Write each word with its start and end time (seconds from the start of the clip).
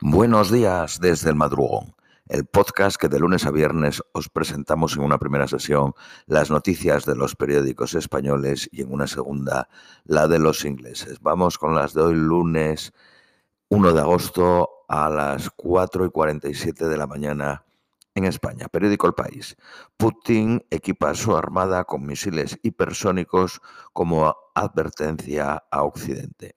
Buenos 0.00 0.50
días 0.50 0.98
desde 0.98 1.30
el 1.30 1.36
madrugón, 1.36 1.94
el 2.28 2.46
podcast 2.46 2.96
que 2.96 3.08
de 3.08 3.20
lunes 3.20 3.46
a 3.46 3.52
viernes 3.52 4.02
os 4.12 4.28
presentamos 4.28 4.96
en 4.96 5.04
una 5.04 5.18
primera 5.18 5.46
sesión 5.46 5.94
las 6.26 6.50
noticias 6.50 7.04
de 7.04 7.14
los 7.14 7.36
periódicos 7.36 7.94
españoles 7.94 8.68
y 8.72 8.82
en 8.82 8.92
una 8.92 9.06
segunda 9.06 9.68
la 10.04 10.26
de 10.26 10.40
los 10.40 10.64
ingleses. 10.64 11.20
Vamos 11.20 11.58
con 11.58 11.76
las 11.76 11.94
de 11.94 12.02
hoy 12.02 12.14
lunes 12.16 12.92
1 13.68 13.92
de 13.92 14.00
agosto 14.00 14.68
a 14.88 15.08
las 15.08 15.50
4 15.50 16.06
y 16.06 16.10
47 16.10 16.88
de 16.88 16.96
la 16.96 17.06
mañana 17.06 17.64
en 18.16 18.24
España. 18.24 18.66
Periódico 18.68 19.06
El 19.06 19.14
País. 19.14 19.56
Putin 19.96 20.66
equipa 20.70 21.14
su 21.14 21.36
armada 21.36 21.84
con 21.84 22.04
misiles 22.04 22.58
hipersónicos 22.64 23.60
como 23.92 24.34
advertencia 24.56 25.62
a 25.70 25.82
Occidente. 25.84 26.56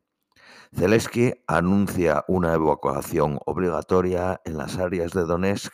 Zelensky 0.76 1.34
anuncia 1.48 2.26
una 2.28 2.54
evacuación 2.54 3.40
obligatoria 3.46 4.42
en 4.46 4.58
las 4.58 4.78
áreas 4.78 5.12
de 5.14 5.26
Donetsk 5.26 5.74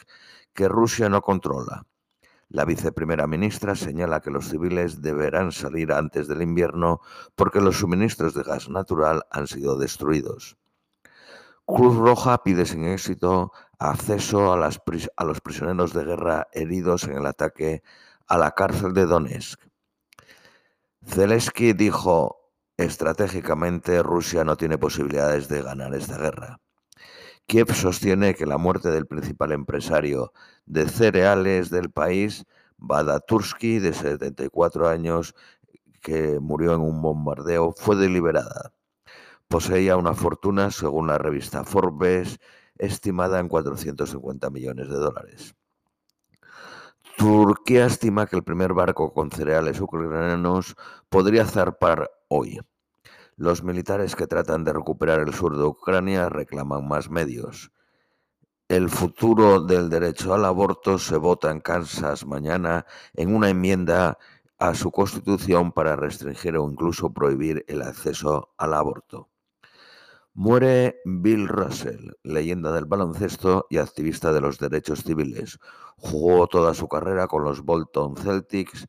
que 0.54 0.68
Rusia 0.68 1.10
no 1.10 1.22
controla. 1.22 1.86
La 2.50 2.66
viceprimera 2.66 3.26
ministra 3.26 3.76
señala 3.76 4.22
que 4.22 4.30
los 4.30 4.50
civiles 4.50 5.02
deberán 5.02 5.52
salir 5.52 5.92
antes 5.92 6.28
del 6.28 6.44
invierno 6.44 7.02
porque 7.36 7.62
los 7.62 7.78
suministros 7.78 8.36
de 8.36 8.44
gas 8.44 8.70
natural 8.70 9.24
han 9.32 9.48
sido 9.48 9.78
destruidos. 9.78 10.58
Cruz 11.66 11.96
Roja 11.96 12.44
pide 12.44 12.66
sin 12.66 12.84
éxito 12.86 13.52
acceso 13.80 14.54
a, 14.54 14.58
los 14.58 15.42
prisioneros 15.42 15.94
de 15.94 16.04
guerra 16.04 16.48
heridos 16.52 17.06
en 17.06 17.18
el 17.18 17.26
ataque 17.26 17.82
a 18.28 18.38
la 18.38 18.52
cárcel 18.52 18.94
de 18.94 19.06
Donetsk. 19.06 19.60
Zelensky 21.06 21.74
dijo 21.74 22.43
Estratégicamente, 22.78 24.02
Rusia 24.02 24.44
no 24.44 24.58
tiene 24.58 24.80
posibilidades 24.80 25.48
de 25.48 25.62
ganar 25.62 25.94
esta 25.94 26.18
guerra. 26.18 26.60
Kiev 27.46 27.72
sostiene 27.74 28.34
que 28.34 28.48
la 28.48 28.58
muerte 28.58 28.90
del 28.90 29.06
principal 29.06 29.52
empresario 29.52 30.34
de 30.66 30.90
cereales 30.90 31.70
del 31.70 31.92
país, 31.92 32.46
Badatursky, 32.78 33.80
de 33.80 33.94
74 33.94 34.88
años, 34.90 35.36
que 36.02 36.40
murió 36.40 36.74
en 36.74 36.82
un 36.82 37.02
bombardeo, 37.02 37.74
fue 37.78 37.96
deliberada. 37.96 38.74
Poseía 39.48 39.96
una 39.98 40.16
fortuna, 40.16 40.72
según 40.72 41.08
la 41.08 41.20
revista 41.20 41.64
Forbes, 41.66 42.40
estimada 42.78 43.40
en 43.40 43.50
450 43.50 44.50
millones 44.50 44.90
de 44.90 44.96
dólares. 44.96 45.56
Turquía 47.18 47.86
estima 47.86 48.26
que 48.26 48.36
el 48.36 48.44
primer 48.44 48.74
barco 48.74 49.14
con 49.14 49.32
cereales 49.32 49.80
ucranianos 49.80 50.76
podría 51.10 51.46
zarpar 51.46 52.10
hoy. 52.28 52.60
Los 53.36 53.64
militares 53.64 54.16
que 54.16 54.28
tratan 54.28 54.64
de 54.64 54.74
recuperar 54.74 55.20
el 55.20 55.34
sur 55.34 55.58
de 55.58 55.64
Ucrania 55.64 56.30
reclaman 56.30 56.88
más 56.88 57.10
medios. 57.10 57.72
El 58.68 58.90
futuro 58.90 59.62
del 59.62 59.90
derecho 59.90 60.34
al 60.34 60.46
aborto 60.46 60.98
se 60.98 61.18
vota 61.18 61.52
en 61.52 61.60
Kansas 61.60 62.26
mañana 62.26 62.86
en 63.14 63.36
una 63.36 63.50
enmienda 63.50 64.18
a 64.58 64.74
su 64.74 64.92
constitución 64.92 65.72
para 65.72 65.96
restringir 65.96 66.58
o 66.58 66.70
incluso 66.70 67.12
prohibir 67.12 67.66
el 67.68 67.82
acceso 67.82 68.54
al 68.58 68.74
aborto. 68.74 69.30
Muere 70.36 71.00
Bill 71.06 71.48
Russell, 71.48 72.10
leyenda 72.24 72.72
del 72.72 72.86
baloncesto 72.86 73.68
y 73.70 73.78
activista 73.78 74.34
de 74.34 74.42
los 74.42 74.58
derechos 74.58 75.04
civiles. 75.04 75.60
Jugó 75.98 76.48
toda 76.48 76.74
su 76.74 76.88
carrera 76.88 77.28
con 77.28 77.44
los 77.44 77.62
Bolton 77.62 78.18
Celtics, 78.18 78.88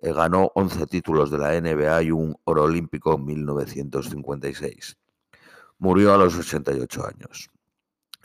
eh, 0.00 0.14
ganó 0.14 0.50
11 0.54 0.86
títulos 0.86 1.30
de 1.30 1.36
la 1.36 1.60
NBA 1.60 2.04
y 2.04 2.10
un 2.10 2.34
oro 2.44 2.62
olímpico 2.62 3.16
en 3.16 3.26
1956. 3.26 4.96
Murió 5.76 6.14
a 6.14 6.16
los 6.16 6.38
88 6.38 7.06
años. 7.06 7.50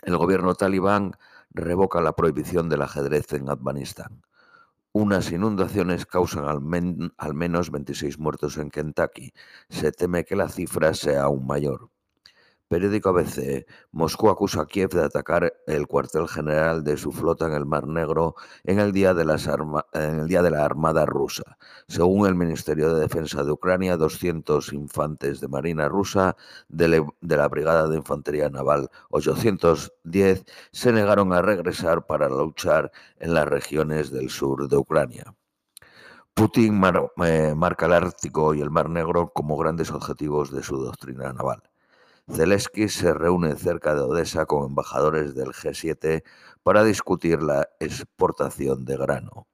El 0.02 0.16
gobierno 0.16 0.56
talibán 0.56 1.18
revoca 1.50 2.00
la 2.00 2.16
prohibición 2.16 2.70
del 2.70 2.84
ajedrez 2.84 3.34
en 3.34 3.50
Afganistán. 3.50 4.22
Unas 4.94 5.30
inundaciones 5.34 6.06
causan 6.06 6.46
al, 6.46 6.62
al 7.18 7.34
menos 7.34 7.72
26 7.72 8.20
muertos 8.20 8.58
en 8.58 8.70
Kentucky. 8.70 9.34
Se 9.68 9.92
teme 9.92 10.24
que 10.24 10.38
la 10.38 10.48
cifra 10.48 10.94
sea 10.94 11.24
aún 11.24 11.46
mayor. 11.46 11.90
Periódico 12.74 13.10
ABC. 13.10 13.68
Moscú 13.92 14.30
acusa 14.30 14.62
a 14.62 14.66
Kiev 14.66 14.90
de 14.90 15.04
atacar 15.04 15.54
el 15.68 15.86
cuartel 15.86 16.28
general 16.28 16.84
de 16.84 16.98
su 16.98 17.12
flota 17.12 17.46
en 17.46 17.54
el 17.54 17.68
Mar 17.68 17.86
Negro 17.86 18.34
en 18.64 18.80
el 18.80 18.92
día 18.92 19.14
de, 19.14 19.26
la 19.26 20.66
Armada 20.66 21.06
rusa. 21.06 21.44
Según 21.88 22.26
el 22.26 22.34
Ministerio 22.34 22.92
de 22.92 23.02
Defensa 23.02 23.44
de 23.44 23.52
Ucrania, 23.52 23.96
200 23.96 24.74
infantes 24.74 25.40
de 25.40 25.48
Marina 25.50 25.88
rusa 25.88 26.36
de, 26.68 27.06
de 27.22 27.38
la 27.38 27.48
Brigada 27.48 27.88
de 27.88 27.98
Infantería 27.98 28.50
Naval 28.50 28.90
810 29.12 30.44
se 30.72 30.92
negaron 30.92 31.32
a 31.32 31.44
regresar 31.44 32.08
para 32.08 32.28
luchar 32.28 32.92
en 33.20 33.36
las 33.36 33.48
regiones 33.48 34.10
del 34.10 34.32
sur 34.32 34.68
de 34.68 34.78
Ucrania. 34.78 35.36
Putin 36.34 36.82
eh, 37.24 37.54
marca 37.56 37.86
el 37.86 37.94
Ártico 37.94 38.56
y 38.56 38.62
el 38.62 38.72
Mar 38.72 38.90
Negro 38.90 39.32
como 39.32 39.58
grandes 39.58 39.92
objetivos 39.92 40.50
de 40.50 40.64
su 40.64 40.78
doctrina 40.78 41.32
naval. 41.32 41.62
Zelensky 42.32 42.88
se 42.88 43.14
reúne 43.14 43.56
cerca 43.58 43.94
de 43.96 44.02
Odessa 44.02 44.46
con 44.46 44.66
embajadores 44.66 45.36
del 45.36 45.50
G7 45.50 46.24
para 46.64 46.86
discutir 46.86 47.44
la 47.44 47.68
exportación 47.82 48.86
de 48.86 48.96
grano. 48.96 49.48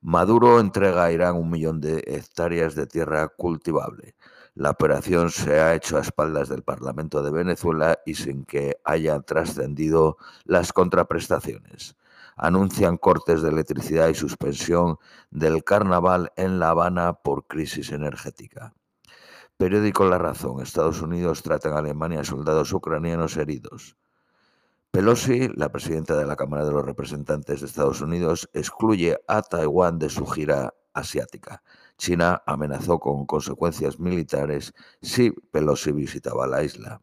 Maduro 0.00 0.60
entrega 0.60 1.04
a 1.04 1.12
Irán 1.12 1.36
un 1.36 1.50
millón 1.50 1.82
de 1.82 2.02
hectáreas 2.06 2.74
de 2.74 2.86
tierra 2.86 3.28
cultivable. 3.28 4.16
La 4.54 4.70
operación 4.70 5.30
se 5.30 5.60
ha 5.60 5.74
hecho 5.74 5.98
a 5.98 6.00
espaldas 6.00 6.48
del 6.48 6.62
Parlamento 6.62 7.22
de 7.22 7.32
Venezuela 7.32 7.98
y 8.06 8.14
sin 8.14 8.46
que 8.46 8.78
hayan 8.84 9.22
trascendido 9.22 10.16
las 10.44 10.72
contraprestaciones. 10.72 11.96
Anuncian 12.34 12.96
cortes 12.96 13.42
de 13.42 13.50
electricidad 13.50 14.08
y 14.08 14.14
suspensión 14.14 14.96
del 15.30 15.62
carnaval 15.64 16.32
en 16.36 16.58
La 16.58 16.70
Habana 16.70 17.12
por 17.12 17.46
crisis 17.46 17.92
energética. 17.92 18.72
Periódico 19.60 20.06
La 20.06 20.16
Razón. 20.16 20.62
Estados 20.62 21.02
Unidos 21.02 21.42
trata 21.42 21.68
en 21.68 21.74
Alemania 21.74 22.20
a 22.20 22.24
soldados 22.24 22.72
ucranianos 22.72 23.36
heridos. 23.36 23.94
Pelosi, 24.90 25.50
la 25.54 25.70
presidenta 25.70 26.16
de 26.16 26.24
la 26.24 26.34
Cámara 26.34 26.64
de 26.64 26.72
los 26.72 26.82
Representantes 26.82 27.60
de 27.60 27.66
Estados 27.66 28.00
Unidos, 28.00 28.48
excluye 28.54 29.18
a 29.28 29.42
Taiwán 29.42 29.98
de 29.98 30.08
su 30.08 30.24
gira 30.24 30.72
asiática. 30.94 31.62
China 31.98 32.42
amenazó 32.46 32.98
con 32.98 33.26
consecuencias 33.26 34.00
militares 34.00 34.72
si 35.02 35.30
Pelosi 35.30 35.92
visitaba 35.92 36.46
la 36.46 36.64
isla. 36.64 37.02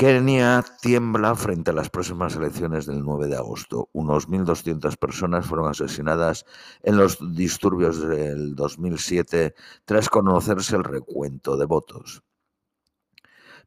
Kenia 0.00 0.64
tiembla 0.80 1.34
frente 1.34 1.72
a 1.72 1.74
las 1.74 1.90
próximas 1.90 2.34
elecciones 2.34 2.86
del 2.86 3.04
9 3.04 3.26
de 3.26 3.36
agosto. 3.36 3.90
Unos 3.92 4.30
1.200 4.30 4.96
personas 4.96 5.44
fueron 5.44 5.68
asesinadas 5.68 6.46
en 6.82 6.96
los 6.96 7.18
disturbios 7.36 8.00
del 8.00 8.54
2007 8.54 9.54
tras 9.84 10.08
conocerse 10.08 10.74
el 10.74 10.84
recuento 10.84 11.58
de 11.58 11.66
votos. 11.66 12.22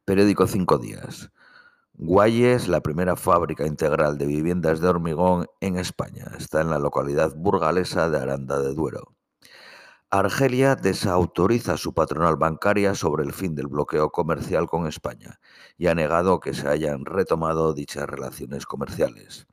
Periódico 0.04 0.48
Cinco 0.48 0.78
Días. 0.78 1.30
Guayes, 1.92 2.66
la 2.66 2.80
primera 2.80 3.14
fábrica 3.14 3.64
integral 3.64 4.18
de 4.18 4.26
viviendas 4.26 4.80
de 4.80 4.88
hormigón 4.88 5.46
en 5.60 5.78
España. 5.78 6.32
Está 6.36 6.62
en 6.62 6.70
la 6.70 6.80
localidad 6.80 7.32
burgalesa 7.36 8.10
de 8.10 8.18
Aranda 8.18 8.58
de 8.58 8.74
Duero. 8.74 9.14
Argelia 10.16 10.76
desautoriza 10.76 11.76
su 11.76 11.92
patronal 11.92 12.36
bancaria 12.36 12.94
sobre 12.94 13.24
el 13.24 13.32
fin 13.32 13.56
del 13.56 13.66
bloqueo 13.66 14.10
comercial 14.10 14.68
con 14.68 14.86
España 14.86 15.40
y 15.76 15.88
ha 15.88 15.94
negado 15.96 16.38
que 16.38 16.54
se 16.54 16.68
hayan 16.68 17.04
retomado 17.04 17.74
dichas 17.74 18.08
relaciones 18.08 18.64
comerciales. 18.64 19.48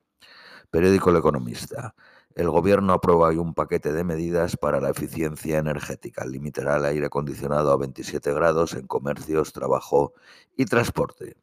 Periódico 0.70 1.10
El 1.10 1.16
Economista. 1.16 1.96
El 2.36 2.52
gobierno 2.52 2.94
aprueba 2.94 3.30
hoy 3.30 3.38
un 3.38 3.56
paquete 3.56 3.92
de 3.92 4.04
medidas 4.04 4.56
para 4.56 4.80
la 4.80 4.92
eficiencia 4.92 5.58
energética. 5.58 6.26
Limitará 6.26 6.76
el 6.76 6.86
aire 6.86 7.08
acondicionado 7.08 7.72
a 7.72 7.78
27 7.78 8.32
grados 8.32 8.76
en 8.76 8.86
comercios, 8.86 9.54
trabajo 9.54 10.14
y 10.56 10.66
transporte. 10.66 11.38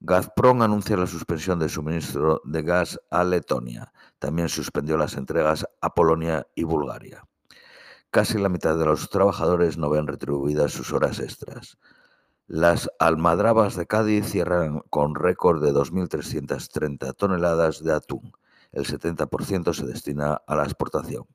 Gazprom 0.00 0.60
anuncia 0.60 0.98
la 0.98 1.06
suspensión 1.06 1.58
del 1.58 1.70
suministro 1.70 2.42
de 2.44 2.60
gas 2.60 3.00
a 3.10 3.24
Letonia. 3.24 3.90
También 4.18 4.50
suspendió 4.50 4.98
las 4.98 5.16
entregas 5.16 5.66
a 5.80 5.94
Polonia 5.94 6.46
y 6.54 6.64
Bulgaria. 6.64 7.27
Casi 8.10 8.38
la 8.38 8.48
mitad 8.48 8.78
de 8.78 8.86
los 8.86 9.10
trabajadores 9.10 9.76
no 9.76 9.90
ven 9.90 10.06
retribuidas 10.06 10.72
sus 10.72 10.92
horas 10.92 11.20
extras. 11.20 11.78
Las 12.46 12.90
almadrabas 12.98 13.76
de 13.76 13.86
Cádiz 13.86 14.24
cierran 14.26 14.80
con 14.88 15.14
récord 15.14 15.62
de 15.62 15.72
2.330 15.72 17.14
toneladas 17.14 17.84
de 17.84 17.92
atún. 17.92 18.32
El 18.72 18.86
70% 18.86 19.74
se 19.74 19.86
destina 19.86 20.40
a 20.46 20.56
la 20.56 20.64
exportación. 20.64 21.26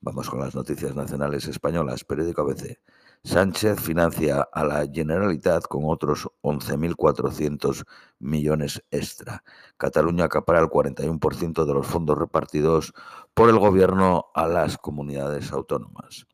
Vamos 0.00 0.30
con 0.30 0.38
las 0.38 0.54
noticias 0.54 0.94
nacionales 0.94 1.48
españolas. 1.48 2.04
Periódico 2.04 2.42
ABC. 2.42 2.78
Sánchez 3.24 3.80
financia 3.80 4.48
a 4.52 4.64
la 4.64 4.86
Generalitat 4.86 5.64
con 5.64 5.82
otros 5.86 6.28
11.400 6.42 7.84
millones 8.20 8.84
extra. 8.92 9.42
Cataluña 9.76 10.26
acapara 10.26 10.60
el 10.60 10.68
41% 10.68 11.64
de 11.64 11.74
los 11.74 11.84
fondos 11.84 12.16
repartidos 12.16 12.94
por 13.34 13.48
el 13.50 13.58
gobierno 13.58 14.26
a 14.34 14.46
las 14.46 14.78
comunidades 14.78 15.50
autónomas. 15.50 16.28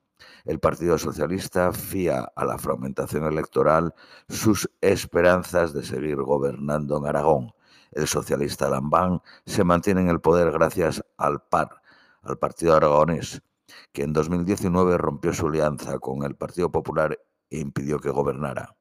El 0.45 0.61
Partido 0.61 0.99
Socialista 0.99 1.73
fía 1.73 2.31
a 2.37 2.45
la 2.45 2.59
fragmentación 2.59 3.25
electoral 3.25 3.95
sus 4.29 4.71
esperanzas 4.83 5.73
de 5.73 5.85
seguir 5.85 6.17
gobernando 6.17 6.99
en 6.99 7.07
Aragón. 7.07 7.55
El 7.93 8.09
socialista 8.09 8.69
Lambán 8.69 9.23
se 9.47 9.65
mantiene 9.65 10.03
en 10.03 10.11
el 10.11 10.21
poder 10.21 10.53
gracias 10.53 11.03
al 11.17 11.41
PAR, 11.41 11.81
al 12.23 12.39
Partido 12.39 12.75
Aragonés, 12.77 13.43
que 13.93 14.03
en 14.03 14.13
2019 14.13 14.99
rompió 14.99 15.33
su 15.33 15.49
alianza 15.49 15.99
con 15.99 16.23
el 16.23 16.37
Partido 16.37 16.71
Popular 16.71 17.19
e 17.51 17.59
impidió 17.59 17.99
que 17.99 18.11
gobernara. 18.11 18.77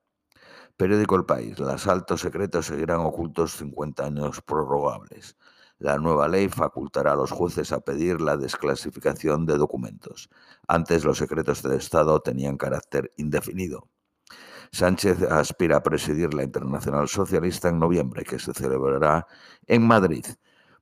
Periódico 0.78 1.16
El 1.16 1.26
País. 1.26 1.60
Los 1.60 1.88
altos 1.88 2.22
secretos 2.22 2.66
seguirán 2.66 3.02
ocultos 3.02 3.58
50 3.58 4.06
años 4.06 4.42
prorrogables. 4.42 5.38
La 5.78 5.98
nueva 5.98 6.28
ley 6.28 6.50
facultará 6.50 7.14
a 7.14 7.16
los 7.16 7.32
jueces 7.32 7.72
a 7.72 7.82
pedir 7.82 8.22
la 8.22 8.38
desclasificación 8.38 9.46
de 9.46 9.58
documentos. 9.58 10.30
Antes 10.68 11.04
los 11.04 11.18
secretos 11.18 11.62
del 11.62 11.74
Estado 11.74 12.20
tenían 12.22 12.58
carácter 12.58 13.12
indefinido. 13.18 13.90
Sánchez 14.72 15.22
aspira 15.24 15.78
a 15.78 15.84
presidir 15.84 16.34
la 16.34 16.44
Internacional 16.44 17.08
Socialista 17.08 17.70
en 17.70 17.80
noviembre, 17.80 18.24
que 18.24 18.40
se 18.40 18.54
celebrará 18.54 19.28
en 19.68 19.86
Madrid. 19.86 20.26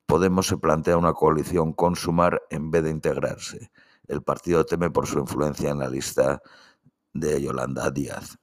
Podemos 0.06 0.48
se 0.48 0.58
plantea 0.58 0.98
una 0.98 1.14
coalición 1.14 1.74
con 1.74 1.96
Sumar 1.96 2.42
en 2.50 2.72
vez 2.72 2.84
de 2.84 2.92
integrarse. 2.92 3.72
El 4.12 4.24
partido 4.24 4.66
teme 4.66 4.92
por 4.92 5.08
su 5.08 5.20
influencia 5.20 5.70
en 5.70 5.80
la 5.80 5.88
lista 5.90 6.42
de 7.14 7.42
Yolanda 7.42 7.90
Díaz. 7.92 8.38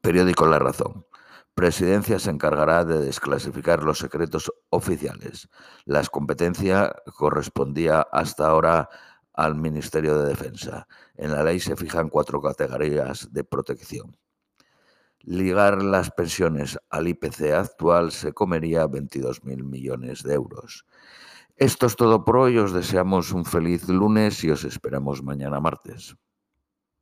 Periódico 0.00 0.48
La 0.48 0.58
Razón. 0.58 1.06
Presidencia 1.54 2.18
se 2.18 2.30
encargará 2.30 2.84
de 2.84 2.98
desclasificar 2.98 3.84
los 3.84 3.98
secretos 3.98 4.52
oficiales. 4.70 5.48
La 5.84 6.04
competencia 6.06 6.92
correspondía 7.16 8.00
hasta 8.00 8.48
ahora 8.48 8.88
al 9.32 9.54
Ministerio 9.54 10.18
de 10.18 10.28
Defensa. 10.28 10.88
En 11.14 11.30
la 11.30 11.44
ley 11.44 11.60
se 11.60 11.76
fijan 11.76 12.08
cuatro 12.08 12.42
categorías 12.42 13.32
de 13.32 13.44
protección. 13.44 14.16
Ligar 15.20 15.84
las 15.84 16.10
pensiones 16.10 16.80
al 16.88 17.06
IPC 17.06 17.52
actual 17.52 18.10
se 18.10 18.32
comería 18.32 18.86
22.000 18.86 19.62
millones 19.62 20.24
de 20.24 20.34
euros. 20.34 20.84
Esto 21.60 21.84
es 21.84 21.94
todo 21.94 22.24
por 22.24 22.38
hoy. 22.38 22.56
Os 22.56 22.72
deseamos 22.72 23.32
un 23.32 23.44
feliz 23.44 23.86
lunes 23.86 24.42
y 24.44 24.50
os 24.50 24.64
esperamos 24.64 25.22
mañana 25.22 25.60
martes. 25.60 26.16